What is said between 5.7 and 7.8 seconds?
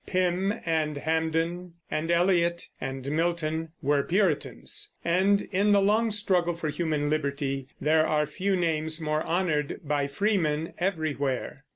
the long struggle for human liberty